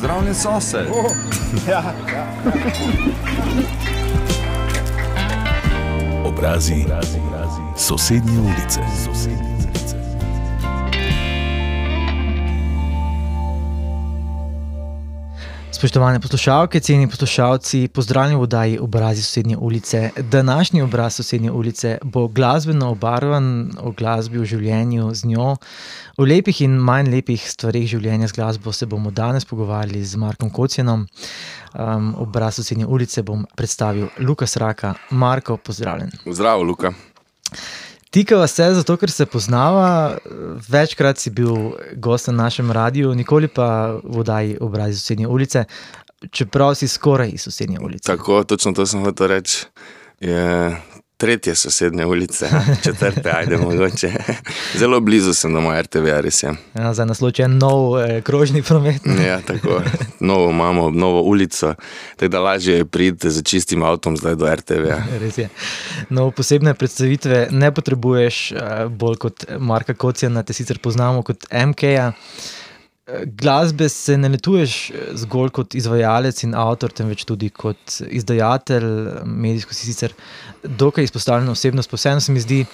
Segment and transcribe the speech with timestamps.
[0.00, 0.86] Pozdravljen sosed.
[0.90, 1.12] Oh,
[1.68, 1.82] ja,
[2.12, 2.26] ja.
[6.24, 6.84] Obrazi,
[7.76, 8.80] sosednje ulice.
[15.80, 20.10] Spoštovane poslušalke, ceni poslušalci, pozdravljeni v oddaji Obrazi sosednje ulice.
[20.16, 25.56] Današnji obraz sosednje ulice bo glasbeno obarvan o glasbi v življenju z njo.
[26.18, 30.50] O lepih in manj lepih stvarih življenja z glasbo se bomo danes pogovarjali z Markom
[30.50, 31.06] Kocijanom.
[31.72, 34.94] Um, obraz sosednje ulice bom predstavil Lukas Raka.
[35.10, 36.12] Marko, pozdravljen.
[36.26, 36.92] Zdravo, Luka.
[38.10, 40.18] Tikava se zato, ker se poznava.
[40.68, 45.64] Večkrat si bil gost na našem radiju, nikoli pa v oddaji obrazi sosednje ulice,
[46.30, 48.06] čeprav si skoraj iz sosednje ulice.
[48.06, 49.66] Tako, točno to sem hotel reči.
[50.20, 50.76] Je
[51.20, 52.48] tretje sosednje ulice,
[52.84, 54.12] četrte, ajde mogoče.
[54.74, 56.54] Zelo blizu sem doma RTV, res je.
[56.74, 59.02] Ja, za naslov je nov eh, krožni promet.
[59.26, 59.82] Ja, tako.
[60.20, 61.74] Novo imamo, novo ulico,
[62.16, 64.96] tako da lažje je priti z čistim avtom zdaj do RTV.
[65.22, 65.48] Res je.
[66.08, 72.12] No, posebne predstavitve ne potrebuješ eh, bolj kot Marka Kocijana, te sicer poznamo kot MK-ja.
[73.26, 78.86] Glasbe se ne letuješ zgolj kot izvajalec in avtor, temveč tudi kot izdajatelj,
[79.24, 80.14] medijsko si sicer
[80.64, 81.90] dokaj izpostavljena osebnost.
[81.90, 82.64] Posebno se mi zdi,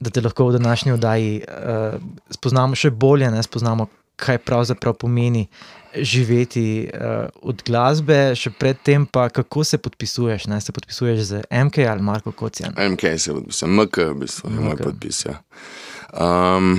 [0.00, 5.46] da te lahko v današnji oddaji uh, spoznamo še bolje, ne spoznamo, kaj pravzaprav pomeni
[5.94, 10.46] živeti uh, od glasbe, še predtem pa kako se podpisuješ.
[10.52, 10.60] Ne?
[10.60, 12.74] Se podpisuješ z MK ali Marko Kocijan?
[12.94, 15.24] MK se podpisuje, MK v bistvu je moj podpis.
[15.26, 15.40] Ja.
[16.12, 16.76] Um,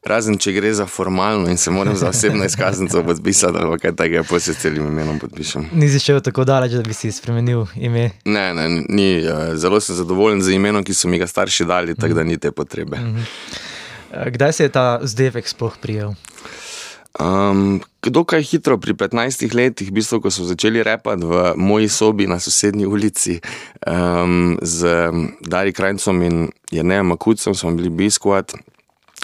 [0.00, 4.22] Razen če gre za formalno in se moram za osebno izkaznico podpisati, ali kaj takega,
[4.24, 5.66] pa se s celim imenom podpišem.
[5.72, 8.10] Nisi šel tako daleč, da bi si spremenil ime?
[8.24, 9.10] Ne, ne, ni,
[9.60, 12.52] zelo sem zadovoljen z imenom, ki so mi ga starši dali, tako da ni te
[12.52, 12.96] potrebe.
[12.96, 13.28] Mhm.
[14.32, 16.16] Kdaj se je ta zdevek sploh prijel?
[17.20, 22.26] Um, dokaj hitro, pri 15 letih, v bistvu, ko so začeli repati v moji sobi
[22.30, 23.40] na sosednji ulici
[23.84, 25.10] um, z
[25.42, 28.54] Dari Krajcem in Jrnejem Makucem, smo bili biskvat.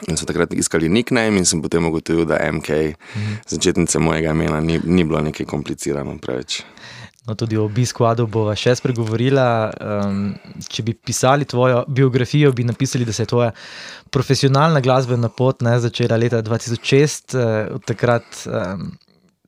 [0.04, 3.36] In so takrat iskali nickname, in sem potem ugotovil, da MK, mhm.
[3.48, 6.60] začetnice mojega imena, ni, ni bilo nekaj komplicirano preveč.
[7.26, 9.46] No, tudi o Bisquadu bova še spregovorila.
[9.82, 10.20] Um,
[10.70, 13.48] če bi pisali tvojo biografijo, bi napisali, da se je tvoja
[14.14, 17.34] profesionalna glasbena pot ne, začela leta 2006.
[17.34, 18.92] Uh, od takrat um,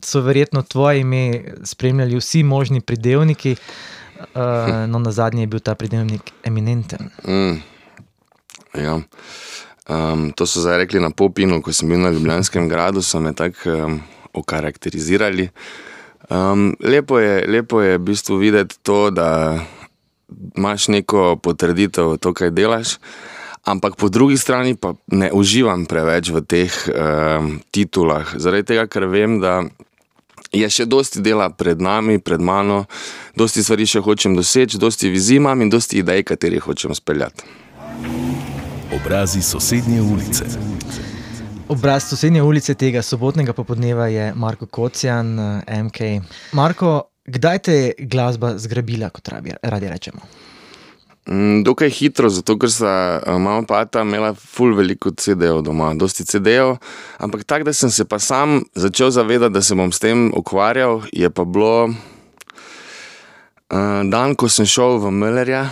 [0.03, 1.23] so verjetno tvoje ime
[1.63, 7.13] spremljali vsi možni pridevniki, uh, no na zadnje je bil ta pridevnik eminenten.
[7.23, 7.61] Mm.
[8.75, 8.99] Ja.
[9.88, 13.32] Um, to so zdaj rekli na Popinu, ko sem bil na Ljubljanskem gradu, so me
[13.32, 14.00] tako um,
[14.37, 15.49] okarakterizirali.
[16.28, 19.59] Um, lepo, je, lepo je v bistvu videti to, da
[20.56, 22.99] imaš neko potrditev, to, kaj delaš.
[23.65, 29.09] Ampak po drugi strani pa ne uživam preveč v teh um, titulah, zaradi tega, ker
[29.09, 29.62] vem, da
[30.53, 32.84] je še dosti dela pred nami, pred mano,
[33.37, 37.68] dosti stvari še hočem doseči, dosti vizij imam in dosti idej, katerih hočem speljati.
[38.94, 40.44] Obrazi sosednje ulice.
[41.69, 45.37] Obraz sosednje ulice tega sobotnega popoldneva je Marko Kocijan,
[45.84, 46.00] MK.
[46.53, 49.28] Marko, kdaj te je glasba zgrabila, kot
[49.62, 50.21] radi rečemo?
[51.28, 56.25] Mm, dokaj hitro, zato ker sta mama in tata imela ful veliko CD-jev doma, dosti
[56.25, 56.78] CD-jev.
[57.20, 61.03] Ampak tako, da sem se pa sam začel zavedati, da se bom s tem ukvarjal,
[61.12, 61.91] je pa bilo
[64.09, 65.69] dan, ko sem šel v Müllerja.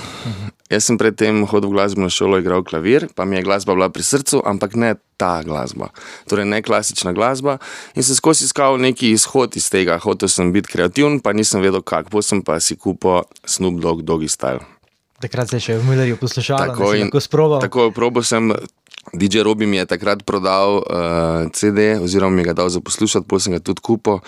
[0.67, 4.03] Jaz sem predtem hodil v glasbeno šolo, igral klavir, pa mi je glasba bila pri
[4.03, 5.95] srcu, ampak ne ta glasba,
[6.27, 7.63] torej ne klasična glasba.
[7.95, 11.87] In sem skozi iskal neki izhod iz tega, hotel sem biti kreativen, pa nisem vedel
[11.87, 12.19] kako.
[12.19, 14.67] Potem sem pa si kupil Snoop Dogg, Doggy Style.
[15.23, 17.63] Takrat se je še v Müllerju poslušal, tako in tako sproval.
[17.63, 18.53] Tako probo sem.
[19.15, 23.45] DJ Robi mi je takrat prodal uh, CD, oziroma mi ga dal za poslušati, potem
[23.45, 24.19] sem ga tudi kupil.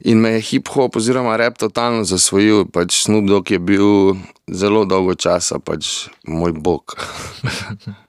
[0.00, 2.64] In me je hip-hop oziroma rap totalno zasvojil.
[2.66, 4.16] Pač Snoop Dogg je bil
[4.50, 6.96] zelo dolgo časa pač moj bog.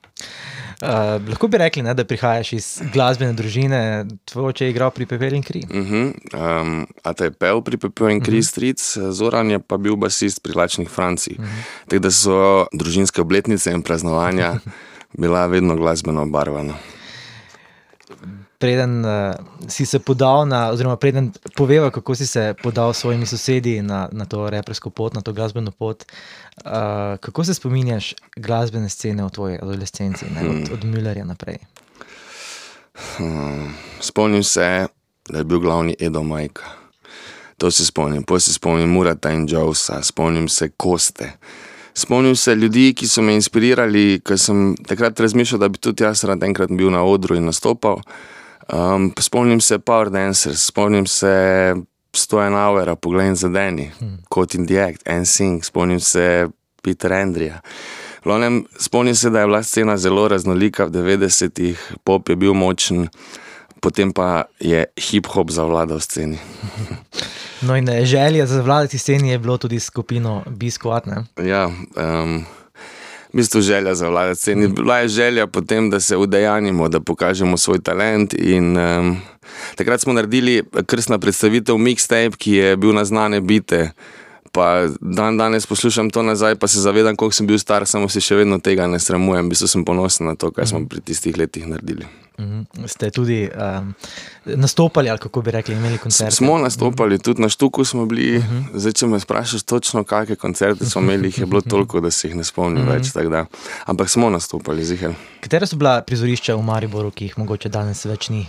[0.83, 3.79] Uh, lahko bi rekli, ne, da prihajaš iz glasbene družine,
[4.27, 5.61] tvoj oče je igral pri Pepelu in Kri.
[5.63, 6.11] Uh -huh.
[6.35, 8.47] um, a te je pel pri Pepelu in Kri, uh -huh.
[8.47, 11.35] stric, Zoran je pa bil basist pri Lačnih Franciji.
[11.39, 11.87] Uh -huh.
[11.87, 14.53] Tako da so družinske obletnice in praznovanja
[15.21, 16.73] bila vedno glasbeno obarvana
[18.59, 19.35] preden uh,
[19.67, 24.09] si se podal, na, oziroma preden poveva, kako si se podal s svojimi sosedi na,
[24.11, 26.05] na to repersko pot, na to glasbeno pot.
[26.65, 26.71] Uh,
[27.19, 31.57] kako se spominjaš glasbene scene v tvoji adolescenci, ne, od, od Müllerja naprej?
[33.17, 34.87] Hmm, spomnim se,
[35.29, 36.63] da je bil glavni Edo Majka.
[37.57, 41.31] To se spomnim, potem se spomnim Murata in Jausa, spomnim se Koste.
[41.93, 46.25] Spomnim se ljudi, ki so me inspirirali, ker sem takrat razmišljal, da bi tudi jaz
[46.27, 48.01] rad enkrat bil na odru in nastopal.
[48.73, 51.75] Um, spomnim se Power Dancers, spomnim se
[52.13, 54.17] Stojan Auera, Poglej za Deni, hmm.
[54.29, 56.47] Kot in the Act, NSYNC, spomnim se
[56.81, 57.61] Peter Andrija.
[58.23, 63.07] Glavnem, spomnim se, da je bila scena zelo raznolika v 90-ih, pop je bil močen,
[63.81, 66.39] potem pa je hip-hop zavladal sceni.
[67.61, 71.03] No, in eh, želja za vladati sceni je bilo tudi skupino Biskot.
[71.43, 71.65] Ja,
[71.95, 72.45] um,
[73.35, 74.67] v bistvu želja za vladati sceni.
[74.71, 78.33] Bila je želja potem, da se udejanimo, da pokažemo svoj talent.
[78.33, 79.17] In, um,
[79.75, 83.91] takrat smo naredili krstna predstavitev Mixtape, ki je bil na znane bite
[84.55, 88.23] pa dan danes poslušam to nazaj, pa se zavedam, koliko sem bil star, samo se
[88.23, 89.49] še vedno tega ne sramujem.
[89.51, 92.07] Bistvo sem ponosen na to, kaj smo pri tistih letih naredili.
[92.39, 92.87] Mhm.
[92.87, 93.93] Ste tudi um,
[94.45, 96.35] nastopali, ali kako bi rekli, imeli koncerte?
[96.35, 98.37] Smo nastopali, tudi na Štuku smo bili.
[98.37, 98.57] Uh mhm.
[98.57, 98.79] -huh.
[98.79, 102.27] Zdaj, če me sprašuješ, točno kakšne koncerte smo imeli, jih je bilo toliko, da se
[102.27, 103.25] jih ne spomnim uh -huh.
[103.25, 103.45] več.
[103.85, 105.13] Ampak smo nastopali, zihel.
[105.41, 108.47] Katera so bila prizorišča v Mariboru, ki jih mogoče danes več ni?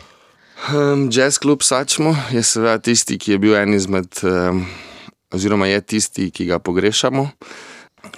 [0.75, 4.09] Um, jazz Club Sačmo je seveda tisti, ki je bil en izmed.
[4.23, 4.67] Um,
[5.31, 7.29] oziroma je tisti, ki ga pogrešamo.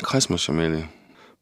[0.03, 0.85] Kaj smo še imeli?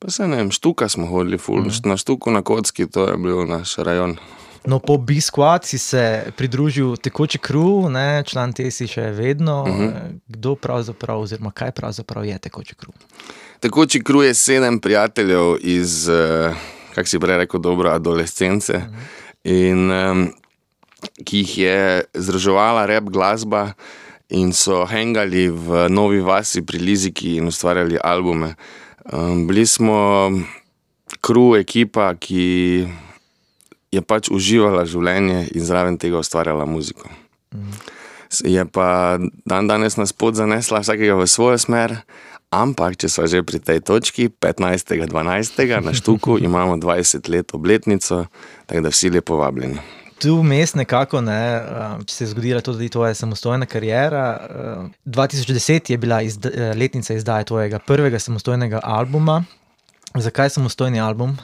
[0.07, 1.87] Pa se ne vem, štuka smo hodili, ful, mm -hmm.
[1.87, 4.17] na štuku na kocki, to je bil naš rajon.
[4.67, 7.91] No, po Biskvat si se pridružil tekoči kruh,
[8.25, 9.65] član te si še vedno.
[9.65, 10.21] Mm -hmm.
[10.29, 12.95] Kdo pravzaprav, oziroma kaj pravzaprav je tekoči kruh?
[13.61, 16.55] Tekoči kruh je sedem prijateljev iz, eh,
[16.95, 18.99] kako si prej rekel, dobro, adolescence, mm -hmm.
[19.45, 20.33] in um,
[21.25, 23.73] ki jih je združevala rep glasba
[24.29, 28.47] in so hengali v Novi Vasi pri Liziki in ustvarjali albume.
[28.47, 28.55] Um,
[29.47, 30.31] bili smo
[31.21, 32.87] kru ekipa, ki
[33.95, 37.09] je pač uživala življenje in zraven tega ustvarjala muziko.
[38.43, 42.01] Je pa dan danes nas pot zanesla vsakega v svojo smer,
[42.51, 45.07] ampak če smo že pri tej točki, 15.12.
[45.81, 48.27] na Štuku imamo 20 let obletnico,
[48.67, 51.41] tako da vsi lepo vabljeni tu vmes nekako, ne,
[52.07, 54.25] če se je zgodila tudi tvoja samostojna karijera.
[55.05, 59.45] 2010 um, je bila izda, eh, letnica izdaje tvojega prvega samostojnega albuma.
[60.15, 61.37] Zakaj samostojni album?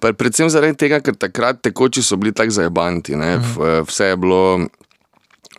[0.00, 3.14] Predvsem zaradi tega, ker takrat tekoči so bili tako zajebanti.
[3.14, 3.60] Uh mhm.
[3.60, 3.88] -huh.
[3.88, 4.54] Vse je bilo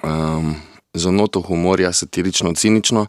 [0.04, 0.56] um,
[0.94, 3.08] za noto humorja, satirično, cinično.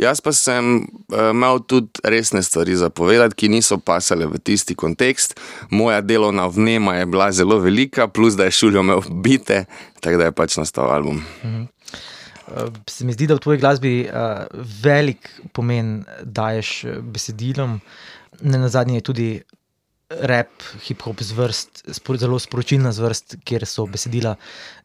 [0.00, 4.74] Jaz pa sem uh, imel tudi resne stvari za povedati, ki niso pasale v tisti
[4.74, 5.36] kontekst.
[5.70, 9.64] Moja delovna vnema je bila zelo velika, plus da je šulijo imel bite,
[10.00, 11.20] tako da je pač nastal album.
[11.44, 11.68] Mhm.
[12.50, 14.46] Eh, se mi zdi, da v tvoji glasbi uh,
[14.82, 17.80] velik pomen daješ besedilom,
[18.42, 19.28] ne na zadnje je tudi
[20.10, 20.50] rap,
[20.82, 21.84] hip-hop zvrst,
[22.18, 24.34] zelo sporočilna zvrst, kjer so besedila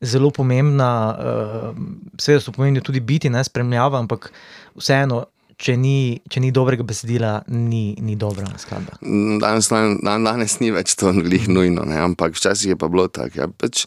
[0.01, 0.89] zelo pomembna.
[1.18, 1.80] Uh,
[2.22, 4.30] Seveda so pomembni tudi biti, ne spremljava, ampak
[4.77, 5.25] vseeno.
[5.56, 8.98] Če ni, če ni dobrega besedila, ni, ni dobra skladba.
[9.39, 11.95] Danes, dan, danes ni več to nujno, ne?
[12.04, 13.39] ampak včasih je pa bilo tako.
[13.39, 13.86] Ja, pač,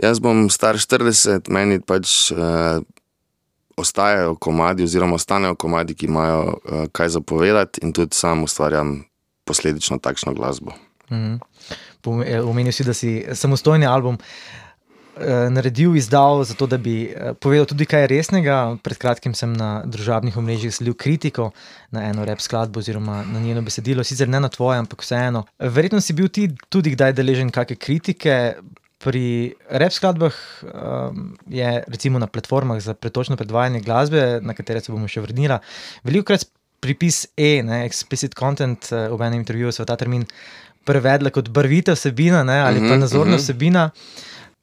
[0.00, 2.80] jaz bom star 40, meni pač uh,
[3.76, 9.02] ostajajo komadi, oziroma ostanejo komadi, ki imajo uh, kaj zapovedati, in tudi sam ustvarjam
[9.44, 10.72] posledično takšno glasbo.
[11.12, 11.36] Mhm.
[12.48, 17.86] Omenil si, da si samostojni album eh, naredil, izdal, zato da bi eh, povedal tudi
[17.86, 18.76] kaj resnega.
[18.82, 21.50] Pred kratkim sem na družabnih omrežjih sledil kritiko
[21.90, 25.44] na eno rep skladbo oziroma na njeno besedilo, sicer ne na tvoje, ampak vseeno.
[25.58, 28.38] Verjetno si bil ti tudi kdaj deležen kakšne kritike.
[29.02, 34.92] Pri rep skladbah um, je recimo na platformah za pretočno predvajanje glasbe, na katere se
[34.94, 35.58] bomo še vrnili,
[36.06, 36.46] veliko krat
[36.82, 40.26] pripis E, ne, explicit content, uh, v enem intervjuju se ta termin
[40.84, 43.42] prevedla kot barvita vsebina ne, ali pa mhm, nazorna mhm.
[43.42, 43.90] vsebina.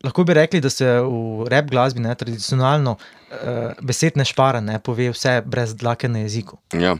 [0.03, 4.79] Lahko bi rekli, da se v rep glasbi ne, tradicionalno uh, besed ne špara, ne
[4.83, 6.59] pove vse brez dlake na jeziku.
[6.71, 6.95] Ja.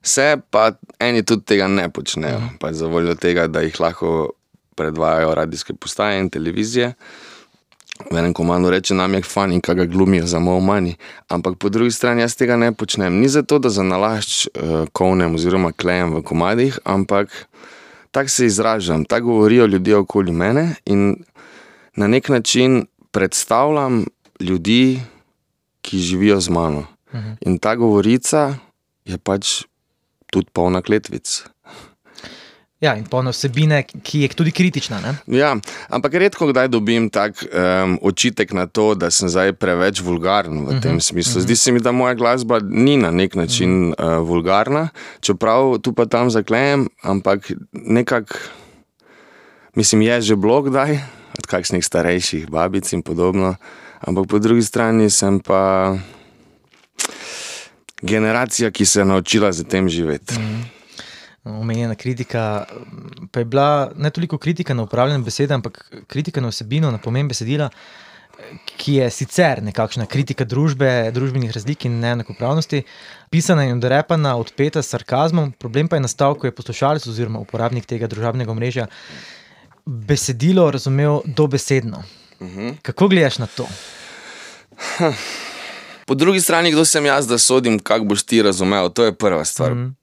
[0.00, 0.70] Vse pa
[1.00, 2.72] eni tudi tega ne počnejo, uh -huh.
[2.72, 4.32] za voljo tega, da jih lahko
[4.76, 6.88] predvajajo radijske postaje in televizije.
[6.88, 7.29] Uh,
[8.10, 10.94] v enem komandu reče, nam je fani, kaj ga glumijo za malo manj.
[11.28, 13.20] Ampak po drugi strani jaz tega ne počnem.
[13.20, 17.32] Ni zato, da za nalašč uh, kovnem oziroma klejem v komadih, ampak
[18.10, 21.16] tako se izražam, tako govorijo ljudje okoli mene in
[21.96, 24.04] na nek način predstavljam
[24.40, 25.00] ljudi,
[25.82, 26.86] ki živijo z mano.
[27.14, 27.32] Mhm.
[27.40, 28.54] In ta govorica
[29.04, 29.62] je pač
[30.30, 31.42] tudi polna kletvic.
[32.80, 35.02] Ja, in polno vsebine, ki je tudi kritična.
[35.04, 35.12] Ne?
[35.36, 35.52] Ja,
[35.92, 40.64] ampak redko kdaj dobim tak um, očitek na to, da sem zdaj preveč vulgaren v
[40.64, 41.40] uh -huh, tem mhm, smislu.
[41.40, 41.44] Mhm.
[41.44, 41.62] Zdi uh -huh.
[41.62, 44.20] se mi, da moja glasba ni na nek način uh -huh.
[44.20, 44.88] uh, vulgarna,
[45.20, 48.34] čeprav tu pa tam zaklejem, ampak nekako,
[49.76, 50.92] mislim, je že blog kdaj
[51.38, 53.56] od kakšnih starejših babic in podobno.
[54.00, 55.96] Ampak po drugi strani sem pa
[58.02, 60.34] generacija, ki se je naučila z tem živeti.
[60.34, 60.79] Uh -huh.
[61.44, 62.64] Omenjena kritika,
[63.32, 67.28] pa je bila ne toliko kritika na upravljanje besede, ampak kritika na vsebino, na pomen
[67.28, 67.70] besedila,
[68.80, 72.82] ki je sicer nekakšna kritika družbe, družbenih razlik in neenakopravnosti,
[73.30, 75.52] pisana in odrepana, odpeta s sarkazmom.
[75.52, 78.88] Problem pa je nastal, ko je poslušalec oziroma uporabnik tega družbenega omrežja
[79.86, 82.02] besedilo razumel dobesedno.
[82.82, 83.68] Kako gledaš na to?
[86.06, 89.44] Po drugi strani, kdo sem jaz, da sodim, kako boš ti razumel, to je prva
[89.44, 89.74] stvar.
[89.74, 89.94] Mm.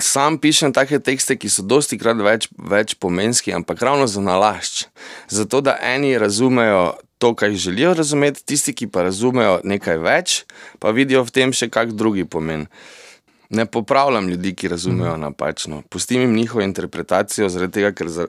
[0.00, 4.86] Sam pišem take tekste, ki so dosti krat več, več pomenski, ampak ravno za nalašč.
[5.32, 10.36] Zato, da eni razumejo to, kar želijo razumeti, tisti, ki pa razumejo nekaj več,
[10.78, 12.66] pa vidijo v tem še kak drugi pomen.
[13.50, 15.22] Ne popravljam ljudi, ki razumejo mm.
[15.28, 18.26] napačno, pustim jim njihovo interpretacijo, zaradi tega, ker za,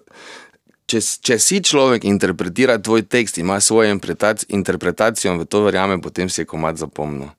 [0.86, 6.30] če, če si človek interpretira tvoj tekst, ima svojo interpretacijo in v to verjame, potem
[6.30, 7.34] si je komat zapomnil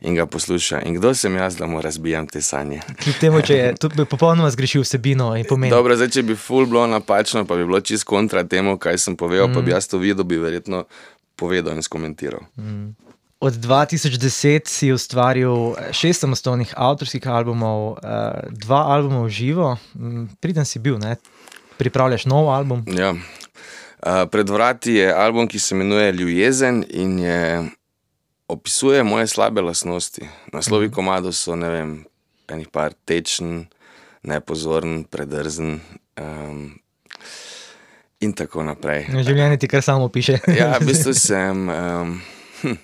[0.00, 0.80] in ga posluša.
[0.86, 2.80] In kdo sem jaz, da mu razbijam te sanje?
[3.02, 5.70] Kljub temu, če je to popolnoma zgrešil vsebino in pomen.
[5.70, 9.16] Dobro, zdaj, če bi full bilo napačno, pa bi bilo čist kontra temu, kaj sem
[9.16, 9.54] povedal, mm.
[9.54, 10.84] pa bi jaz to videl, bi verjetno
[11.36, 12.46] povedal in skomentiral.
[12.56, 12.94] Mm.
[13.44, 20.64] Od 2010 si ustvaril šest samostojnih avtorskih albumov, eh, dva albuma v živo, mm, priden
[20.64, 21.16] si bil, ne?
[21.78, 22.84] pripravljaš nov album.
[22.86, 23.10] Ja.
[24.04, 27.62] Uh, pred vrati je album, ki se imenuje Ljubezen in je
[28.48, 30.28] opisuje moje slabe lastnosti.
[30.52, 30.94] Naslovi mhm.
[30.94, 31.92] komado so, ne vem,
[32.48, 33.66] enih par tečen,
[34.22, 35.80] nepozoren, predrzen.
[36.20, 36.84] Um,
[38.24, 39.08] in tako naprej.
[39.12, 40.38] Življenje ti kar samo piše.
[40.60, 41.68] ja, v bistvu sem.
[41.68, 42.18] Um,
[42.62, 42.80] hm.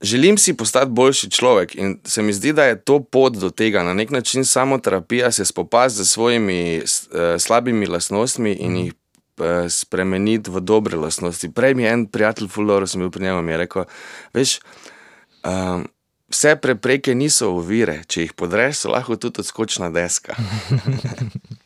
[0.00, 3.82] Želim si postati boljši človek in se mi zdi, da je to pot do tega.
[3.84, 8.94] Na nek način samo terapija se spopasti z svojimi uh, slabimi lastnostmi in jih
[9.68, 11.52] spremeniti v dobre lastnosti.
[11.52, 13.84] Prej mi je en prijatelj, Fulor, sem bil pri njemu in je rekel:
[14.34, 14.58] Veš,
[15.44, 15.86] um,
[16.30, 20.36] vse prepreke niso ovire, če jih podreš, so lahko tudi odskočna deska.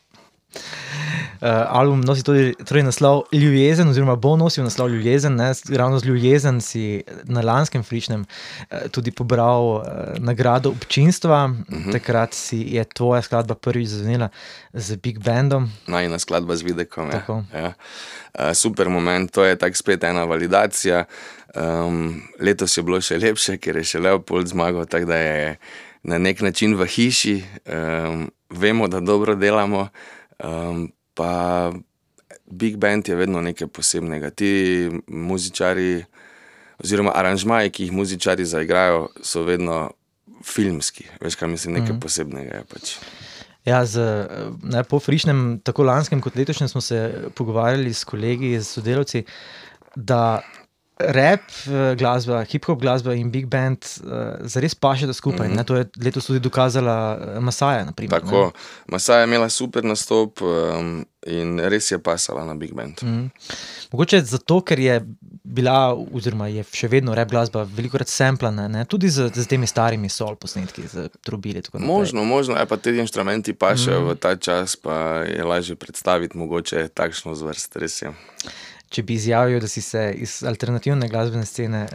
[0.55, 5.35] Uh, album nosi tudi torej naslov Ljubezen, oziroma bo nosil naslov Ljubezen.
[5.35, 5.51] Ne?
[5.69, 9.83] Ravno z Ljubezen si na lanskem Fričnem uh, tudi pobral uh,
[10.17, 11.45] nagrado občinstva.
[11.45, 11.89] Uh mhm.
[11.89, 11.91] -huh.
[11.91, 14.29] Takrat si je tvoja skladba prvič zazvenela
[14.73, 15.71] z Big Bandom.
[15.87, 17.11] Najna skladba z videkom.
[17.11, 17.21] Ja.
[17.53, 17.73] Ja.
[18.39, 21.05] Uh, super moment, to je tako spet ena validacija.
[21.55, 25.57] Um, letos je bilo še lepše, ker je še Leopold zmagal, tako da je
[26.03, 29.87] na nek način v hiši, um, vemo, da dobro delamo.
[30.43, 31.71] Um, pa
[32.45, 34.29] Big Band je vedno nekaj posebnega.
[34.29, 36.03] Ti muzičari,
[36.83, 39.91] oziroma aranžmaji, ki jih muzičari zaigrajo, so vedno
[40.45, 41.07] filmski.
[41.21, 42.01] Veš, kaj mislim, nekaj mm -hmm.
[42.01, 42.97] posebnega je pač.
[43.65, 44.01] Ja, z,
[44.63, 49.23] ne, po frišnem, tako lanskem kot letošnjem, smo se pogovarjali s kolegi, s sodelavci,
[49.95, 50.41] da
[50.97, 55.47] rap eh, glasba, hip-hop glasba in big band uh, zares pašeta skupaj.
[55.47, 55.63] Mm -hmm.
[55.63, 57.85] To je letos tudi dokazala eh, Masaja.
[57.85, 58.51] Naprimer, Tako,
[58.87, 63.03] Masaja je imela super nastop um, in res je pasala na big band.
[63.03, 63.29] Mm -hmm.
[63.91, 65.05] Mogoče zato, ker je
[65.43, 70.09] bila, oziroma je še vedno rap glasba veliko krat semplana, tudi z, z temi starimi
[70.09, 71.61] sol posnetki, z trubili.
[71.73, 74.11] Možno, možno je pa te inštrumenti pašejo mm -hmm.
[74.11, 78.11] v ta čas, pa je lažje predstaviti mogoče takšno zvrst, res je
[78.95, 81.85] če bi izjavil, da si se iz alternativne glasbene scene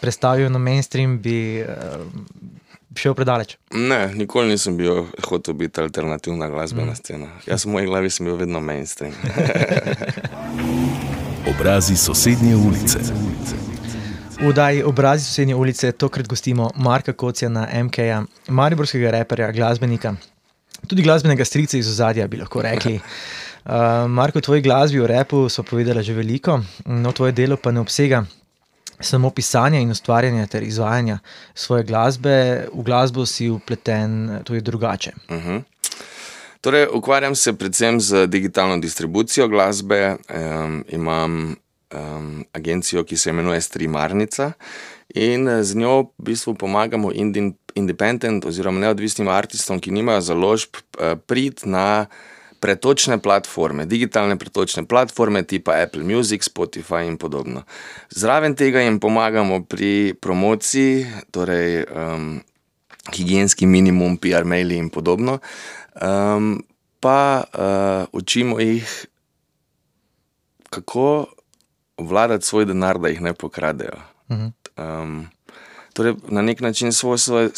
[0.00, 2.02] prestavil na mainstream, bi uh,
[2.98, 3.56] šel predaleč.
[3.70, 6.98] Ne, nikoli nisem bil hotel biti alternativna glasbena mm.
[6.98, 7.30] scena.
[7.46, 9.14] Jaz v moji glavi sem bil vedno mainstream.
[11.54, 13.02] Obrazi sosednje ulice.
[14.40, 20.14] V oddaji Obrazi sosednje ulice tokrat gostimo Marka Kocija na MK-ja, mariborskega reperja, glasbenika,
[20.88, 22.98] tudi glasbenega strica iz ozadja, bi lahko rekli.
[23.64, 27.80] Uh, Marko, tvoj glasbi v repu so povedali že veliko, no tvoje delo pa ne
[27.80, 28.24] obsega
[29.00, 31.18] samo pisanja in ustvarjanja ter izvajanja
[31.54, 35.12] svoje glasbe, v glasbo si upleten tudi drugače.
[35.28, 35.48] Uh mhm.
[35.48, 35.62] -huh.
[36.60, 41.56] Torej, ukvarjam se predvsem z digitalno distribucijo glasbe, um, imam
[41.94, 44.52] um, agencijo, ki se imenuje Streamarnica.
[45.14, 47.12] In z njo v bistvu pomagamo
[47.74, 52.06] independent oziroma neodvisnim umetnikom, ki nimajo založb, eh, priti na
[52.64, 57.66] pretočne platforme, digitalne pretočne platforme, tipa Apple Music, Spotify in podobno.
[58.08, 62.40] Zraven tega jim pomagamo pri promociji, torej um,
[63.12, 65.38] higijenski minimum, PR maili in podobno,
[66.00, 66.56] um,
[67.04, 68.88] pa uh, učimo jih,
[70.72, 71.26] kako
[72.00, 74.00] vladati svoj denar, da jih ne pokradejo.
[74.80, 75.28] Um,
[75.94, 77.48] Torej, na nek način svoj, svoj,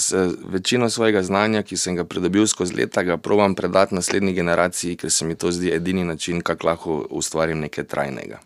[0.49, 5.11] večino svojega znanja, ki sem ga pridobil skozi leta, ga probujem predati naslednji generaciji, ker
[5.11, 8.39] se mi to zdi edini način, kako lahko ustvarim nekaj trajnega.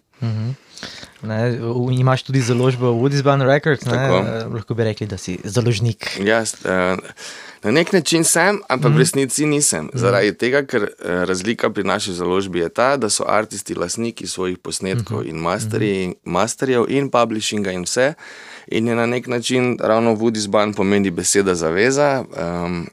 [1.23, 4.17] Ne, v- imaš tudi založbo Woodisban Records, ne, Tako.
[4.17, 6.21] eh, lahko bi rekli, da si založnik.
[6.21, 6.97] Jaz, eh,
[7.63, 9.91] na nek način sem, ampak v resnici nisem.
[9.95, 14.59] Zaradi tega, ker eh, razlika pri naši založbi je ta, da so aristi lastniki svojih
[14.59, 18.15] posnetkov in masterji, masterjev in publishinga in vse.
[18.71, 22.87] In je na nek način ravno Woodisban pomeni beseda zaveza, um,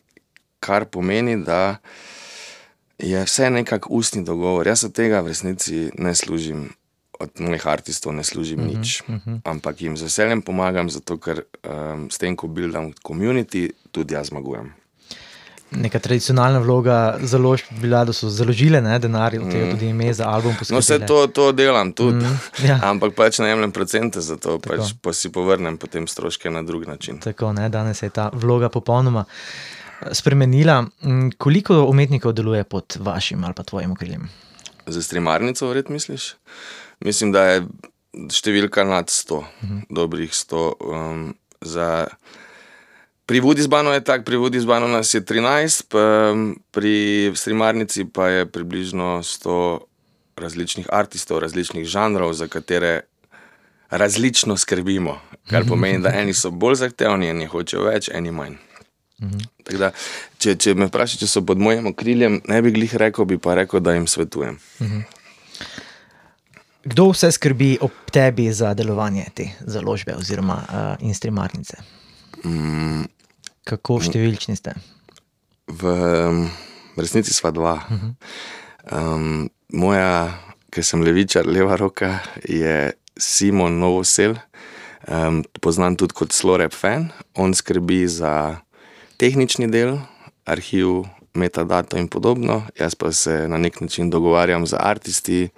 [0.60, 1.78] kar pomeni, da
[2.98, 4.68] je vse nekako ustni dogovor.
[4.68, 6.70] Jaz od tega v resnici ne služim.
[7.20, 9.40] Od mojih artistov ne služim uh -huh, nič, uh -huh.
[9.44, 14.28] ampak jim z veseljem pomagam, zato ker um, s tem, ko buildam community, tudi jaz
[14.28, 14.74] zmagujem.
[15.72, 20.24] Neka tradicionalna vloga založb bila, da so založile ne, denar od tega tudi ime za
[20.26, 20.80] album No, poskrbele.
[20.80, 22.80] vse to, to delam tudi, Mm, mm, ja.
[22.84, 26.88] ampak pač ne jemljem procente za to, pač, pa si povrnem potem stroške na drug
[26.88, 27.20] način.
[27.20, 30.82] Tako, ne, danes je ta vloga popolnoma eh, spremenila.
[31.04, 34.30] Mm, Koliko umetnikov deluje pod vašim ali pa tvojim okriljem?
[34.86, 36.36] Za streamarnico, verjetno misliš?
[37.00, 37.68] Mislim, da je
[38.32, 39.82] številka nad 100, uh -huh.
[39.90, 40.74] dobrih 100.
[40.82, 42.08] Um, za...
[43.28, 48.46] Pri Vodizbanu je tako, pri Vodizbanu nas je 13, pa, um, pri streamarnici pa je
[48.46, 49.80] približno 100
[50.38, 53.02] različnih artistov, različnih žanrov, za katere
[53.90, 55.20] različno skrbimo.
[55.50, 58.56] Kar pomeni, da eni so bolj zahtevni, eni hočejo več, eni manj.
[59.64, 59.92] Tako Da,
[60.38, 63.58] če, če me vprašaš, če so pod mojim okriljem, ne bi glih rekel, bi pa
[63.60, 64.60] rekel, da jim svetujem.
[66.88, 71.82] Kdo vse skrbi ob tebi za delovanje te založbe oziroma uh, instrumarnice?
[72.46, 73.04] Mm,
[73.68, 74.76] Kako številčni ste?
[75.68, 75.84] v,
[76.96, 77.84] v resnici sva dva.
[78.88, 80.40] Um, moja,
[80.72, 84.40] ker sem levičar, leva roka je Simon Novosel,
[85.12, 87.12] um, poznan tudi kot Slorep fan.
[87.36, 88.64] On skrbi za
[89.20, 90.00] tehnični del,
[90.48, 91.04] arhiv,
[91.38, 95.50] metadato in podobno, jaz pa se na nek način dogovarjam z aristi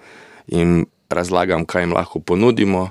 [0.52, 2.90] in razlagam, kaj jim lahko ponudimo,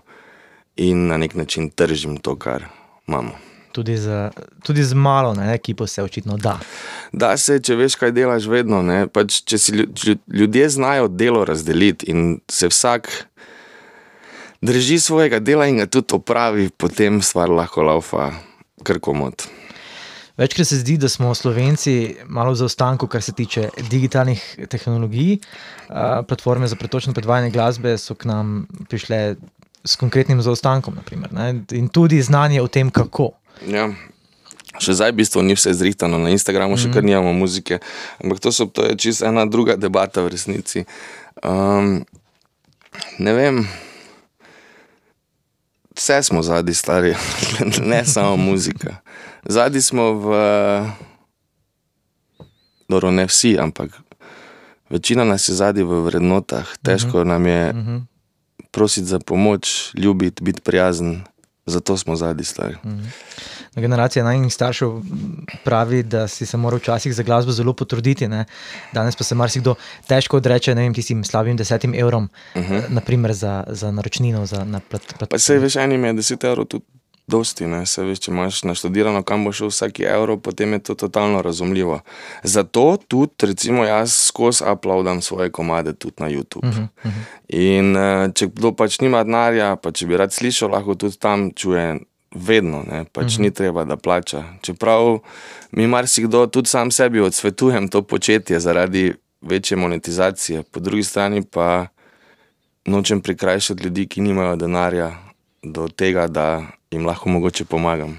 [0.79, 2.65] in na nek način tržim to, kar
[3.07, 3.48] imamo.
[3.71, 4.29] Tudi z,
[4.63, 6.59] tudi z malo ne, ekipo se očitno da.
[7.11, 8.81] Da se, če veš, kaj delaš, vedno.
[8.81, 9.07] ne.
[9.07, 13.09] Pač, če si lju- lju- ljudje znajo delo razdeliti in se vsak
[14.61, 18.31] drži svojega dela in ga tudi opravi, potem stvar lahko laufa
[18.83, 19.45] kar komod.
[20.39, 25.37] Večkrat se zdi, da smo Slovenci malo v zaostanku, kar se tiče digitalnih tehnologij.
[26.27, 29.35] Platforme za pretočno predvajanje glasbe so k nam prišle
[29.83, 33.31] s konkretnim zaostankom, naprimer, ne, in tudi znanje o tem, kako.
[33.67, 33.89] Ja.
[34.79, 37.81] Še zdaj, v bistvu, ni vse zrihtano na Instagramu, še kar nimamo muzike,
[38.21, 40.85] ampak to, so, to je čisto ena druga debata v resnici.
[41.41, 42.05] Um,
[43.17, 43.65] ne vem,
[45.97, 47.17] vse smo zadnji, stari,
[47.91, 49.01] ne samo muzika.
[49.49, 50.27] Zadnji smo v.
[52.89, 53.93] Dobro, ne vsi, ampak
[54.89, 56.65] večina nas je zadnji v vrednotah.
[56.81, 57.73] Težko nam je
[58.71, 61.25] prositi za pomoč, ljubiti, biti prijazen,
[61.69, 62.75] zato smo zadnji, stari.
[63.75, 65.01] Generacija najmanjih staršev
[65.63, 68.27] pravi, da si se moral včasih za glasbo zelo potruditi.
[68.27, 68.45] Ne?
[68.93, 69.75] Danes pa se marsikdo
[70.07, 72.89] težko odreče vem, tistim slabim desetim evrom, uh -huh.
[72.89, 74.45] naprimer za, za naročnino.
[74.45, 76.85] Za, na plat, plat, Pa se veš, enim je 10 evrov tudi
[77.29, 77.67] dosti.
[77.67, 77.83] Ne?
[77.85, 81.99] Se veš, če imaš naštudirano, kam bo šel vsak evro, potem je to totalno razumljivo.
[82.43, 86.67] Zato tudi, recimo, jaz skozi uploadam svoje komade tudi na YouTube.
[86.67, 87.23] Uh -huh, uh -huh.
[87.47, 91.51] In eh, če kdo pač nima denarja, pa če bi rad slišal, lahko tudi tam
[91.55, 91.99] čuje.
[92.35, 93.05] Vedno, ne?
[93.11, 93.39] pač uh -huh.
[93.39, 94.43] ni treba, da plača.
[94.61, 95.19] Čeprav
[95.71, 101.87] mi marsikdo tudi sam sebi odsvetujem to početje zaradi večje monetizacije, po drugi strani pa
[102.85, 105.28] nočem prikrajšati ljudi, ki nimajo denarja,
[105.63, 108.17] do tega, da jim lahko mogoče pomagam.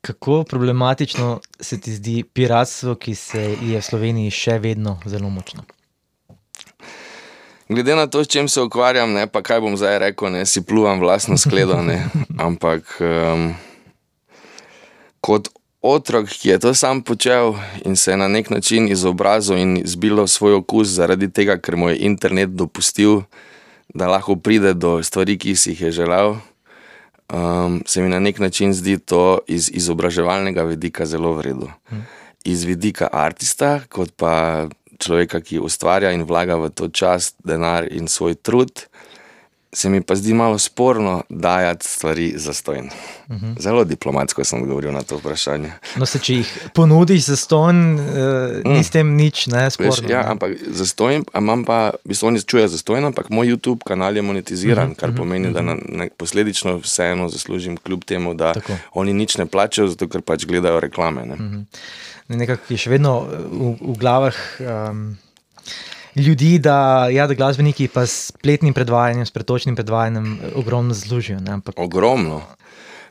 [0.00, 5.64] Kako problematično se ti zdi piratstvo, ki se je v Sloveniji še vedno zelo močno?
[7.68, 10.60] Glede na to, s čim se ukvarjam, ne, pa kaj bom zdaj rekel, ne si
[10.60, 11.80] pluvam vlastno skledo.
[11.82, 12.04] Ne,
[12.46, 13.54] ampak um,
[15.24, 15.48] kot
[15.80, 20.26] otrok, ki je to sam počel in se je na nek način izobrazil in zbil
[20.26, 23.22] svoj okus zaradi tega, ker mu je internet dopustil,
[23.94, 26.36] da lahko pride do stvari, ki si jih je želel.
[27.32, 31.72] Um, se mi na nek način zdi to iz izobraževalnega vidika zelo vredno.
[32.44, 34.66] Iz vidika artista, kot pa
[34.98, 38.86] človeka, ki ustvarja in vlaga v to čas, denar in svoj trud,
[39.74, 42.90] se mi pa zdi malo sporno dajati stvari za stojn.
[43.28, 43.60] Uh -huh.
[43.60, 45.72] Zelo diplomatsko sem odgovoril na to vprašanje.
[45.96, 50.08] No, se, če jih ponudiš za ston, uh, ni s tem nič ne Veš, sporno.
[50.08, 50.30] ja, ne.
[50.30, 54.16] ampak za stojn, imam pa, v bistvu oni čujejo za stojn, ampak moj YouTube kanal
[54.16, 58.52] je monetiziran, uh -huh, kar pomeni, da na, na, posledično vseeno zaslužim, kljub temu, da
[58.52, 58.72] Tako.
[58.94, 61.26] oni nič ne plačajo, zato ker pač gledajo reklame.
[61.26, 61.34] Ne?
[61.34, 61.64] Uh -huh.
[62.28, 65.16] Nekako je še vedno v, v glavah um,
[66.16, 71.40] ljudi, da, ja, da glasbeniki pa s spletnim predvajanjem, s pretočnim predvajanjem eh, ogromno zaslužijo.
[71.40, 72.42] ne, Ampak, Ogromno.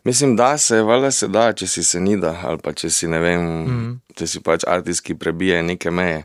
[0.03, 3.07] Mislim, da se, valjda se da, če si se ni da, ali pa če si
[3.07, 3.91] ne vem, mm.
[4.15, 6.23] če si pač artist, ki prebije neke meje.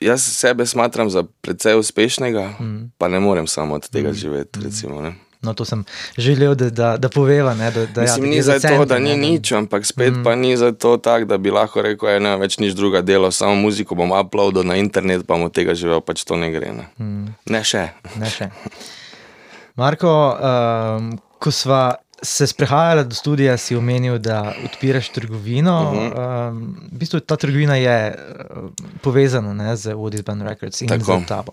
[0.00, 2.92] Jaz sebe smatram za precej uspešnega, mm.
[2.98, 4.14] pa ne morem samo od tega mm.
[4.14, 4.62] živeti.
[4.64, 5.16] Recimo, ne.
[5.42, 5.84] No, to sem
[6.18, 7.54] želel, da, da, da poveva.
[7.54, 10.16] Ne, da, da, Mislim, ja, da ni za to, da ni ne, nič, ampak spet
[10.16, 10.24] mm.
[10.24, 13.30] pa ni za to tako, da bi lahko rekel, da ne več nič druga delo,
[13.30, 16.72] samo muziko bom uploadil na internet, pa mu tega živel, pač to ne gre.
[16.74, 17.38] Ne, mm.
[17.54, 17.88] ne še.
[18.18, 18.50] Ne še.
[19.78, 25.76] Marko, um, ko sva se sprehajala do studia, si omenil, da odpiraš trgovino.
[25.82, 25.98] Uh.
[25.98, 26.48] -huh.
[26.50, 28.70] um, v bistvu ta trgovina je uh,
[29.02, 31.20] povezana ne, z Woodies Band Records in Tako.
[31.22, 31.52] z tabo.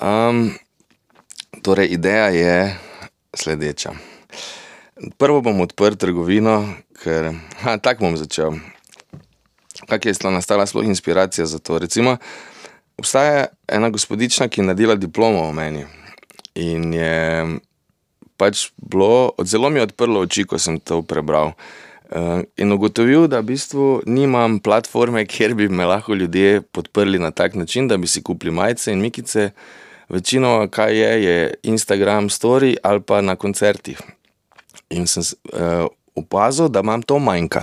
[0.00, 0.54] Um,
[1.62, 2.78] torej, ideja je
[3.34, 3.92] sledeča.
[5.18, 6.68] Prvo bom odprl trgovino,
[7.02, 7.32] ker
[7.82, 8.58] tako bom začel.
[9.88, 11.78] Kak je nastala sploh inspiracija za to?
[11.78, 12.16] Recimo,
[12.98, 15.84] obstaja ena gospodična, ki je naredila diplomo o meni.
[16.54, 17.58] In je
[18.36, 21.54] pač bilo, zelo mi je odprlo oči, ko sem to prebral.
[22.12, 27.30] Eh, In ugotovil, da v bistvu nimam platforme, kjer bi me lahko ljudje podprli na
[27.30, 29.50] tak način, da bi si kupili majice in mikice.
[30.12, 34.00] Večino, kaj je, je Instagram, story ali pa na koncertih.
[34.92, 37.62] In sem uh, opazil, da imam to manjka.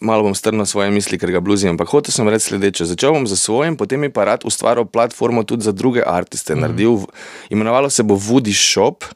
[0.00, 2.88] Malo bom strnil svoje misli, ker ga bluzim, ampak hotel sem reči sledeče.
[2.90, 6.54] Začel bom za svojim, potem je pa rad ustvaril platformo tudi za druge artiste.
[6.54, 6.60] Mm.
[6.66, 7.06] Naredil,
[7.50, 9.06] imenovalo se bo Woody Shop.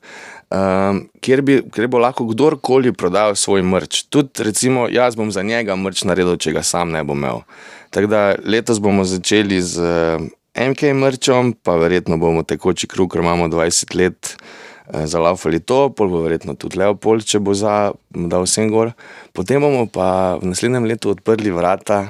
[0.55, 4.05] Um, kjer, bi, kjer bo lahko kdorkoli prodajal svoj mrč.
[4.07, 7.43] Tudi, recimo, jaz bom za njega mrč naredil, če ga sam ne bom imel.
[7.91, 13.23] Tako da letos bomo začeli z uh, MK mrčom, pa verjetno bomo tekoči krug, ker
[13.25, 18.47] imamo 20 let uh, zalaufali to, pol bo verjetno tudi Leopold, če bo za, dal
[18.47, 18.93] vsem gor.
[19.35, 22.05] Potem bomo pa v naslednjem letu odprli vrata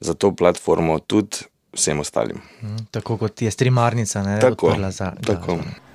[0.00, 2.42] za to platformo tudi vsem ostalim.
[2.62, 5.58] Mm, Tako kot je streamarnica ne, Tako, odprla za tako.
[5.58, 5.86] glasbo.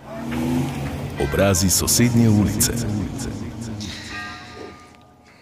[1.23, 2.71] Obrazi sosednje ulice.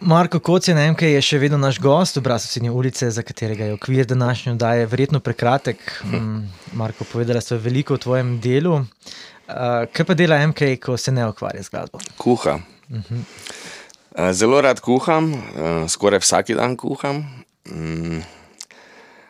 [0.01, 4.07] Marko Kocjan, MK je še vedno naš gost, obraz sosednje ulice, za katerega je okvir
[4.09, 5.77] današnje oddaje verjetno prekratek.
[6.11, 8.73] Mm, Marko, povedala ste veliko o tvojem delu.
[8.81, 12.01] Uh, kaj pa dela MK, ko se ne ukvarja z glasbo?
[12.17, 12.57] Kuha.
[12.91, 17.23] Eh, Zelo rad kuham, eh, skoraj vsak dan kuham.
[17.69, 18.23] Mm,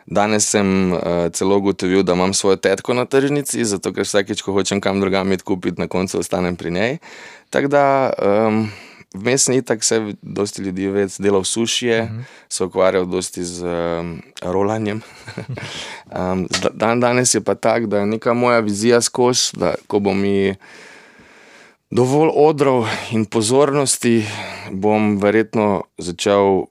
[0.06, 4.52] Danes sem uh, celo ugotovil, da imam svojo tetko na tržnici, zato ker vsakeč, ko
[4.52, 6.98] hočem kam drugam iti kupiti, na koncu ostanem pri njej.
[7.50, 7.84] Tako da
[8.18, 8.66] um,
[9.14, 12.22] vmes ni tako, se dosti ljudi več delal sušije, uh -huh.
[12.48, 15.02] se ukvarjal dosti z um, rolanjem.
[16.18, 20.14] um, dan danes je pa tak, da je neka moja vizija skozi, da ko bo
[20.14, 20.54] mi
[21.90, 24.24] dovolj odrov in pozornosti,
[24.70, 26.64] bom verjetno začel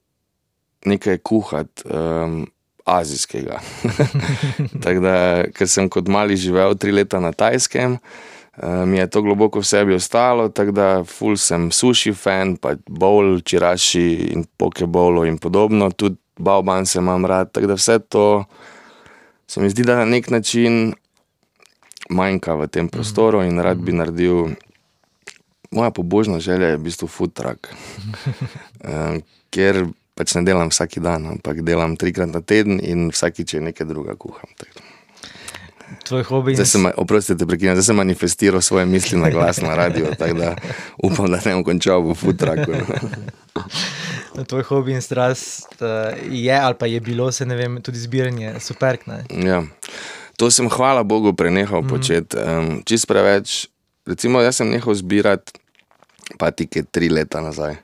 [0.85, 1.83] nekaj kuhati.
[1.89, 2.47] Um,
[2.85, 3.59] Azijskega.
[4.83, 7.99] Tako da, ker sem kot mali živel tri leta na Tajskem, eh,
[8.61, 13.41] mi je to globoko v sebi ostalo, tako da ful sem suši fan, pa bowl,
[13.41, 18.43] čiraši in pokebolo in podobno, tudi baoban se imam rad, tako da vse to
[19.47, 20.93] se mi zdi, da na nek način
[22.09, 24.53] manjka v tem prostoru in rad bi naredil.
[25.71, 27.67] Moja pobožna želja je v bistvu food truck,
[28.83, 29.19] eh,
[29.49, 33.87] ker pač ne delam vsak dan, ampak delam trikrat na teden in vsakič je nekaj
[33.87, 34.51] druga kuham.
[34.59, 34.90] Tako.
[36.03, 40.11] Tvoj hobi Zdaj sem, oprostite, prekinem, zdaj sem manifestiral svoje misli na glas na radio,
[40.19, 40.55] tako da
[41.03, 42.71] upam, da ne bom končal v food trucku.
[44.35, 44.43] no.
[44.43, 48.59] tvoj hobi in strast uh, je ali pa je bilo, se ne vem, tudi zbiranje
[48.59, 49.07] superk.
[49.07, 49.23] Ne?
[49.29, 49.63] Ja.
[50.37, 51.89] To sem, hvala Bogu, prenehal mm.
[51.89, 52.37] početi.
[52.37, 53.67] Um, čist preveč.
[54.07, 55.53] Recimo, jaz sem nehal zbirati
[56.39, 57.77] patike tri leta nazaj.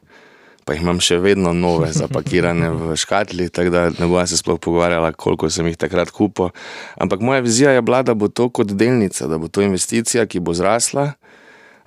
[0.68, 4.60] Pa jih imam še vedno nove, zapakirane v škatli, tako da ne bom se sploh
[4.60, 6.52] pogovarjala, koliko sem jih takrat kupil.
[7.00, 10.44] Ampak moja vizija je bila, da bo to kot delnica, da bo to investicija, ki
[10.44, 11.14] bo zrasla.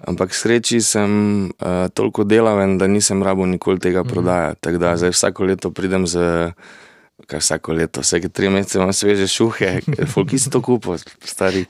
[0.09, 1.11] Ampak sreči sem
[1.53, 4.61] uh, toliko delaven, da nisem rabo nikoli tega prodajati.
[4.65, 6.53] Tako da zdaj vsako leto pridem z.
[7.29, 9.75] Kaj vsako leto, vsake tri mesece imam sveže šuhe,
[10.13, 11.67] fulki si to kupil, stari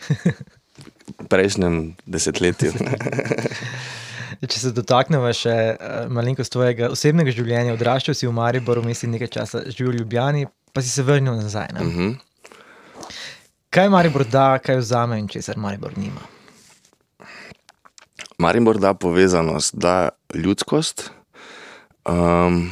[1.18, 2.70] v prejšnjem desetletju.
[4.40, 9.29] Če se dotaknemo še uh, malenkost tvojega osebnega življenja, odraščal si v Mariboru, mislim, nekaj
[9.31, 11.68] časa živel v Ljubljani, pa si se vrnil nazaj.
[11.72, 11.81] ne?
[11.83, 12.11] Mhm.
[13.70, 16.24] Kaj Maribor da, kaj vzame in česar Maribor nima?
[18.38, 21.11] Maribor da povezanost, da ljudskost,
[22.03, 22.70] um,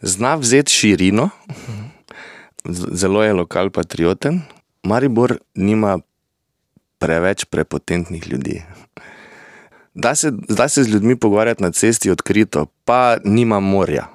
[0.00, 1.28] zna vzeti širino,
[2.66, 4.42] z- zelo je lokal patrioten.
[4.82, 5.98] Maribor nima
[6.98, 8.62] preveč prepotentnih ljudi.
[9.94, 14.06] Da se, da se z ljudmi pogovarjati na cesti odkrito, pa nima morja.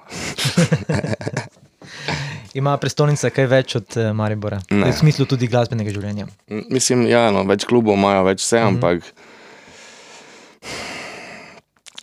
[2.54, 4.60] Ima prestolnica kaj več od uh, Maribora?
[4.72, 4.89] Ne.
[4.89, 6.28] V smislu tudi glasbenega življenja.
[6.50, 9.06] Mislim, ja, no, več klubov imajo, več vse, ampak.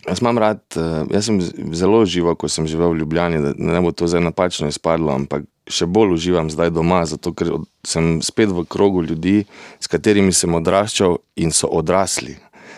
[0.07, 1.41] Jaz imam rad, eh, jaz sem
[1.75, 5.43] zelo užival, ko sem živel v Ljubljani, da ne bo to zdaj napačno izpadlo, ampak
[5.67, 7.51] še bolj uživam zdaj doma, zato ker
[7.83, 9.41] sem spet v krogu ljudi,
[9.83, 12.37] s katerimi sem odraščal in so odrasli.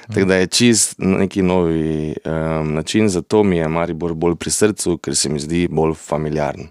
[0.08, 4.96] Tako da je čist neki novi um, način, zato mi je Maribor bolj pri srcu,
[4.98, 6.70] ker se mi zdi bolj familiaren.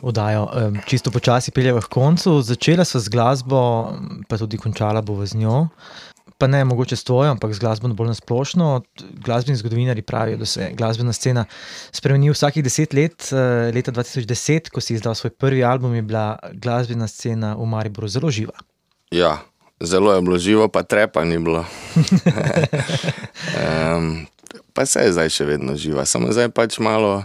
[0.00, 2.40] Odajo, um, čisto počasi peljeva k koncu.
[2.42, 3.60] Začela sva z glasbo,
[4.28, 5.68] pa tudi končala bova z njo.
[6.38, 8.82] Pa ne mogoče s tvojo, ampak z glasbo bolj nasplošno.
[9.24, 11.44] Glasbeni zgodovinari pravijo, da se glasbena scena
[11.92, 13.28] spremeni vsakih deset let.
[13.32, 18.08] Eh, Leta 2010, ko si izdal svoj prvi album, je bila glasbena scena v Mariboru
[18.08, 18.56] zelo živa.
[19.10, 19.38] Ja,
[19.84, 21.64] zelo je bilo živo, pa trepa ni bilo.
[23.60, 24.26] um,
[24.72, 27.24] pa se je zdaj še vedno živa, samo zdaj pač malo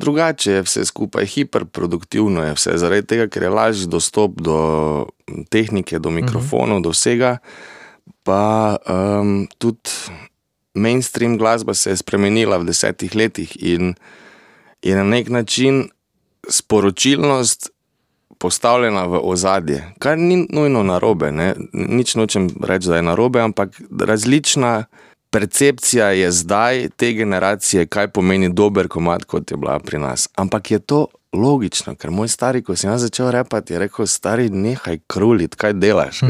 [0.00, 4.58] drugače je vse skupaj, hiperproduktivno je vse, zaradi tega, ker je lažji dostop do
[5.50, 7.38] tehnike, do mikrofonov, do vsega.
[8.24, 9.90] Pa um, tudi
[10.74, 13.94] mainstream glasba se je spremenila v desetih letih in
[14.82, 15.88] je na nek način
[16.48, 17.70] sporočilnost
[18.40, 21.28] postavljena v ozadje, kar ni nujno narobe.
[21.32, 21.54] Ne?
[21.72, 24.84] Nič nočem reči, da je narobe, ampak različna
[25.30, 30.28] percepcija je zdaj te generacije, kaj pomeni dober komat, kot je bila pri nas.
[30.36, 34.48] Ampak je to logično, ker moj stari, ko sem jaz začel repati, je rekel: Stari,
[34.50, 36.24] nehaj kruliti, kaj delaš.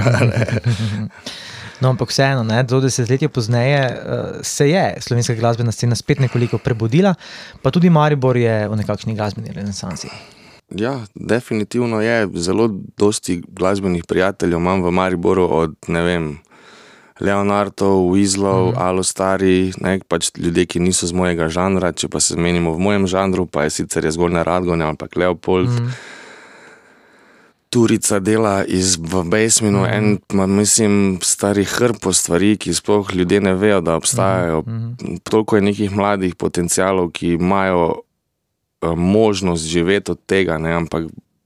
[1.80, 6.58] No, ampak vseeno, ne, zelo desetletje pozneje uh, se je slovenska glasbena scena spet nekoliko
[6.58, 7.14] prebudila,
[7.62, 10.12] pa tudi Maribor je v nekakšni glasbeni renesansi.
[10.70, 12.28] Ja, definitivno je.
[12.34, 16.38] Zelo dosti glasbenih prijateljev imam v Mariboru, od ne vem,
[17.20, 18.78] Leonardo, Weaslov, mm.
[18.78, 21.92] Alo Stari, ne, pač ljudje, ki niso z mojega žanra.
[21.92, 25.68] Če pa se menimo v mojem žanru, pa je sicer je zgolj Radgon, ampak Leopold.
[25.68, 25.92] Mm.
[27.70, 29.96] Turica dela iz v Basminu, mm -hmm.
[29.96, 34.60] en, ma, mislim, stari hrpo stvari, ki sploh ljudje ne vejo, da obstajajo.
[34.66, 35.18] Mm -hmm.
[35.22, 38.02] Toliko je nekih mladih potencialov, ki imajo
[38.96, 40.72] možnost živeti od tega, ne?
[40.72, 41.04] ampak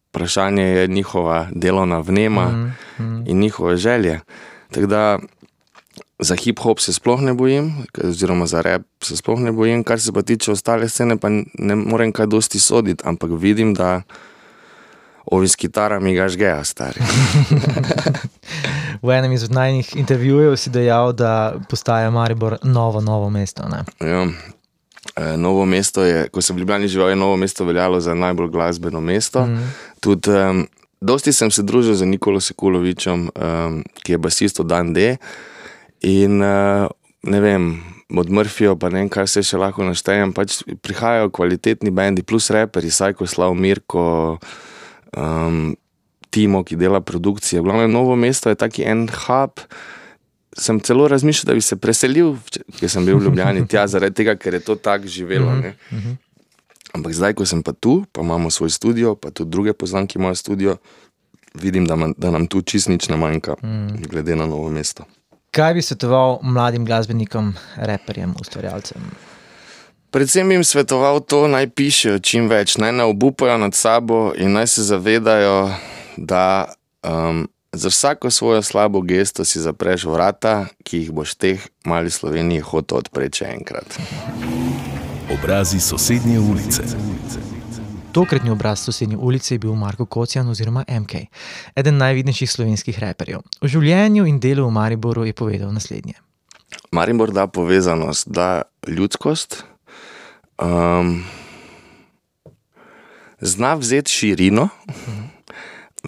[0.09, 3.31] vprašanje je njihova delovna vnema mm -hmm.
[3.31, 4.21] in njihove želje.
[4.71, 5.19] Tako da
[6.19, 7.73] za hip-hop se sploh ne bojim,
[8.05, 11.77] oziroma za rap se sploh ne bojim, kar se pa tiče ostale scene, pa ne
[11.77, 14.03] morem kaj dosti soditi, ampak vidim, da.
[15.27, 17.01] Ovi s kitarami ga žgeja, stari.
[19.03, 23.65] v enem izmed najnih intervjujev si dejal, da postaja Maribor novo, novo mesto.
[24.01, 24.27] Ja.
[25.17, 28.51] E, novo mesto je, ko sem v Ljubljani živel, je novo mesto veljalo za najbolj
[28.51, 29.47] glasbeno mesto.
[29.47, 29.71] Mm.
[30.03, 30.67] Tudi, um,
[31.01, 35.17] dosti sem se družil z Nikolo Sekulovičem, um, ki je basist od Dan D.
[36.03, 36.91] In uh,
[37.23, 37.75] ne vem.
[38.15, 40.35] Od Murphyja, pa ne vem, kaj se še lahko naštejem.
[40.37, 44.37] Pač prihajajo kvalitetni bendi, plus reperi, Sajko, Slav, Mirko,
[45.17, 45.73] um,
[46.31, 47.63] Timo, ki dela produkcije.
[47.65, 49.65] Glavno novo mesto je taki en hub.
[50.59, 52.37] Sem celo razmišljal, da bi se preselil,
[52.79, 55.51] ker sem bil v Ljubljani, tja, zaradi tega, ker je to tako živelo.
[55.51, 56.17] Mm -hmm.
[56.95, 60.19] Ampak zdaj, ko sem pa tu, pa imamo svoj studio, pa tudi druge poznam, ki
[60.19, 60.77] imajo studio,
[61.55, 64.07] vidim, da, man, da nam tu čist nič ne manjka, mm.
[64.11, 65.05] glede na novo mesto.
[65.51, 69.03] Kaj bi svetoval mladim glasbenikom, reperjem, ustvarjalcem?
[70.11, 74.67] Predvsem jim svetoval to, naj pišejo čim več, naj ne obupajo nad sabo in naj
[74.67, 75.71] se zavedajo,
[76.17, 82.11] da um, za vsako svojo slabo gesto si zapreš vrata, ki jih boš teh mali
[82.11, 83.99] Sloveniji hotel odpreti še enkrat.
[85.35, 86.85] Obrazi sosednje ulice.
[88.15, 91.27] Tokratni obraz sosednje ulice je bil Marko Kocijan oziroma MK,
[91.77, 93.43] eden najvidnejših slovenskih reperjev.
[93.61, 96.15] O življenju in delu v Mariboru je povedal naslednje.
[96.95, 99.65] Maribor da povezanost, da ljudskost,
[100.63, 101.25] um,
[103.41, 104.69] zna vzeti širino,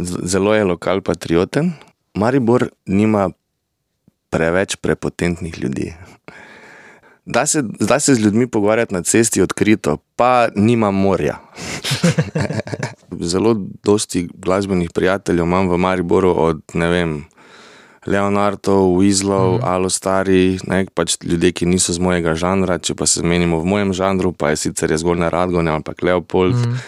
[0.01, 1.73] zelo je lokal patrioten.
[2.15, 3.31] Maribor nima
[4.31, 5.95] preveč prepotentnih ljudi.
[7.27, 11.39] Da se, da se z ljudmi pogovarjati na cesti odkrito, pa nima morja.
[13.21, 17.25] Zelo dosti glasbenih prijateljev imam v Mariboru, od ne vem.
[18.07, 19.65] Leonardo, Weaslov, mm.
[19.65, 22.79] Alo Stari, ne, pač ljudje, ki niso z mojega žanra.
[22.79, 26.55] Če pa se menimo v mojem žanru, pa je sicer je zgolj Radgon, ampak Leopold.
[26.55, 26.79] Mm.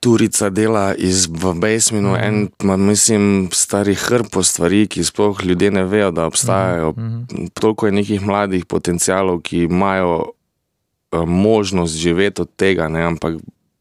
[0.00, 2.16] Turica dela iz Basminu, mm.
[2.16, 6.90] en, ma, mislim, stari hrpo stvari, ki sploh ljudje ne vejo, da obstajajo.
[6.96, 7.46] Mm.
[7.54, 13.36] Toliko je nekih mladih potencialov, ki imajo uh, možnost živeti od tega, ne, ampak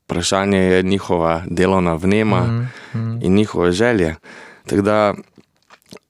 [0.05, 2.99] vprašanje je njihova delovna vnema mm.
[2.99, 3.19] Mm.
[3.23, 4.15] in njihove želje.
[4.65, 5.13] Tako da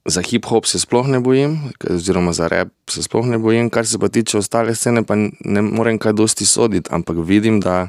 [0.04, 1.58] za hip-hop se sploh ne bojim,
[1.90, 5.62] oziroma za rap se sploh ne bojim, kar se pa tiče ostale scene, pa ne
[5.62, 7.88] morem kaj dosti soditi, ampak vidim, da.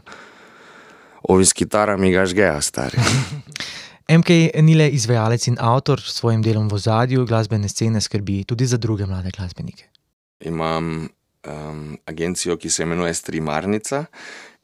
[1.29, 2.97] Ovi s kitarami ga žgeja, stari.
[4.19, 4.29] MK
[4.61, 8.77] ni le izvajalec in avtor, s svojim delom v zadju glasbene scene skrbi tudi za
[8.77, 9.87] druge mlade glasbenike.
[10.43, 11.07] Imam
[11.47, 14.05] um, agencijo, ki se imenuje Streamarnica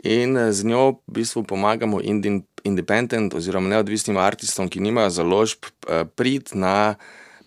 [0.04, 6.06] in z njo v bistvu pomagamo indin, independent oziroma neodvisnim artistom, ki nimajo založb, eh,
[6.06, 6.96] prid na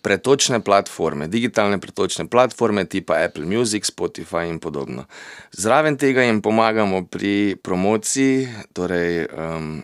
[0.02, 5.04] pretočne platforme, digitalne pretočne platforme tipa Apple Music, Spotify in podobno.
[5.52, 9.82] Zraven tega jim pomagamo pri promociji, torej um,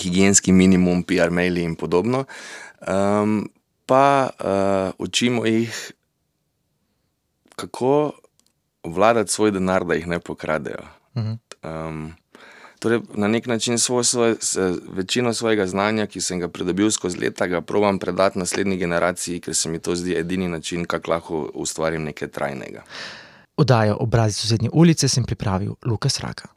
[0.00, 2.24] higijenski minimum, PR maili in podobno,
[2.88, 3.44] um,
[3.86, 5.92] pa uh, učimo jih,
[7.56, 8.12] kako
[8.84, 10.82] vladati svoj denar, da jih ne pokradejo.
[11.62, 12.14] Um,
[12.84, 14.34] torej, na nek način svoj, svoj,
[14.92, 19.56] večino svojega znanja, ki sem ga pridobil skozi leta, ga probujem predati naslednji generaciji, ker
[19.56, 22.82] se mi to zdi edini način, kako lahko ustvarim nekaj trajnega.
[23.56, 26.48] Oddajo obrazi sosednje ulice sem pripravil Lukas Raka.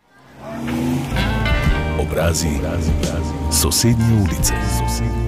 [2.02, 2.60] Obrazi
[3.62, 4.54] sosednje ulice.
[4.80, 5.27] Sosednje